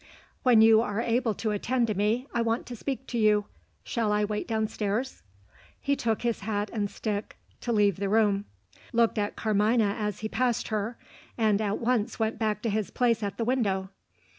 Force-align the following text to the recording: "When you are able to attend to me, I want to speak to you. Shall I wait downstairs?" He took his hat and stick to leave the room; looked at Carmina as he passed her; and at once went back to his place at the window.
"When 0.41 0.61
you 0.61 0.81
are 0.81 0.99
able 0.99 1.35
to 1.35 1.51
attend 1.51 1.85
to 1.85 1.93
me, 1.93 2.25
I 2.33 2.41
want 2.41 2.65
to 2.65 2.75
speak 2.75 3.05
to 3.05 3.19
you. 3.19 3.45
Shall 3.83 4.11
I 4.11 4.25
wait 4.25 4.47
downstairs?" 4.47 5.21
He 5.79 5.95
took 5.95 6.23
his 6.23 6.39
hat 6.39 6.71
and 6.73 6.89
stick 6.89 7.37
to 7.59 7.71
leave 7.71 7.97
the 7.97 8.09
room; 8.09 8.45
looked 8.93 9.19
at 9.19 9.35
Carmina 9.35 9.95
as 9.99 10.21
he 10.21 10.27
passed 10.27 10.69
her; 10.69 10.97
and 11.37 11.61
at 11.61 11.77
once 11.77 12.17
went 12.17 12.39
back 12.39 12.63
to 12.63 12.69
his 12.71 12.89
place 12.89 13.21
at 13.21 13.37
the 13.37 13.45
window. 13.45 13.89